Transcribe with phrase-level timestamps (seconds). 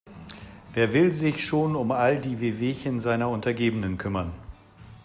[0.73, 4.33] Wer will sich schon um all die Wehwehchen seiner Untergebenen kümmern?